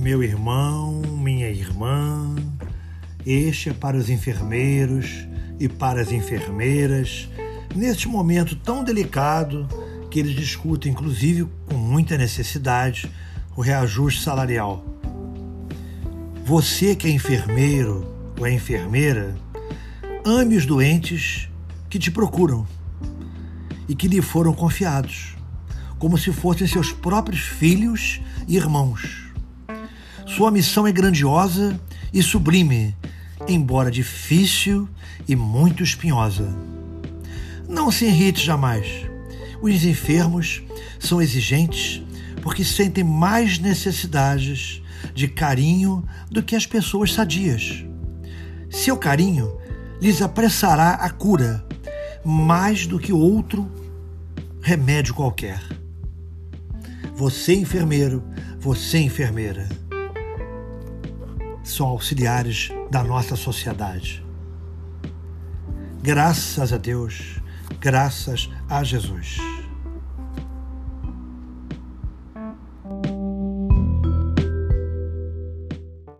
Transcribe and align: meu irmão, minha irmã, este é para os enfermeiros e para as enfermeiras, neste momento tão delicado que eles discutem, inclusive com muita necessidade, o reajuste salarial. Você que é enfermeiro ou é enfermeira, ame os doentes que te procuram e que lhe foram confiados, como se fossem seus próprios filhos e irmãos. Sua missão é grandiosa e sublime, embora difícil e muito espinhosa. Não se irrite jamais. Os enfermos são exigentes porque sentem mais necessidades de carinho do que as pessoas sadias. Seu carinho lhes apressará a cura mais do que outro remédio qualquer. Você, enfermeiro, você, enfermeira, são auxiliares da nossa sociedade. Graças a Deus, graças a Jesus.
meu 0.00 0.22
irmão, 0.22 1.02
minha 1.02 1.50
irmã, 1.50 2.34
este 3.26 3.68
é 3.68 3.74
para 3.74 3.98
os 3.98 4.08
enfermeiros 4.08 5.28
e 5.58 5.68
para 5.68 6.00
as 6.00 6.10
enfermeiras, 6.10 7.28
neste 7.76 8.08
momento 8.08 8.56
tão 8.56 8.82
delicado 8.82 9.68
que 10.10 10.18
eles 10.18 10.34
discutem, 10.34 10.92
inclusive 10.92 11.46
com 11.66 11.74
muita 11.74 12.16
necessidade, 12.16 13.12
o 13.54 13.60
reajuste 13.60 14.22
salarial. 14.22 14.82
Você 16.46 16.96
que 16.96 17.06
é 17.06 17.10
enfermeiro 17.10 18.10
ou 18.38 18.46
é 18.46 18.52
enfermeira, 18.54 19.36
ame 20.24 20.56
os 20.56 20.64
doentes 20.64 21.50
que 21.90 21.98
te 21.98 22.10
procuram 22.10 22.66
e 23.86 23.94
que 23.94 24.08
lhe 24.08 24.22
foram 24.22 24.54
confiados, 24.54 25.36
como 25.98 26.16
se 26.16 26.32
fossem 26.32 26.66
seus 26.66 26.90
próprios 26.90 27.42
filhos 27.42 28.18
e 28.48 28.56
irmãos. 28.56 29.29
Sua 30.26 30.50
missão 30.50 30.86
é 30.86 30.92
grandiosa 30.92 31.78
e 32.12 32.22
sublime, 32.22 32.96
embora 33.48 33.90
difícil 33.90 34.88
e 35.28 35.34
muito 35.34 35.82
espinhosa. 35.82 36.48
Não 37.68 37.90
se 37.90 38.04
irrite 38.04 38.44
jamais. 38.44 38.86
Os 39.62 39.84
enfermos 39.84 40.62
são 40.98 41.20
exigentes 41.20 42.02
porque 42.42 42.64
sentem 42.64 43.04
mais 43.04 43.58
necessidades 43.58 44.82
de 45.14 45.28
carinho 45.28 46.04
do 46.30 46.42
que 46.42 46.56
as 46.56 46.66
pessoas 46.66 47.12
sadias. 47.12 47.84
Seu 48.70 48.96
carinho 48.96 49.58
lhes 50.00 50.22
apressará 50.22 50.92
a 50.92 51.10
cura 51.10 51.64
mais 52.24 52.86
do 52.86 52.98
que 52.98 53.12
outro 53.12 53.70
remédio 54.62 55.14
qualquer. 55.14 55.60
Você, 57.14 57.54
enfermeiro, 57.54 58.22
você, 58.58 58.98
enfermeira, 58.98 59.68
são 61.62 61.86
auxiliares 61.86 62.70
da 62.90 63.02
nossa 63.02 63.36
sociedade. 63.36 64.24
Graças 66.02 66.72
a 66.72 66.78
Deus, 66.78 67.40
graças 67.80 68.50
a 68.68 68.82
Jesus. 68.82 69.38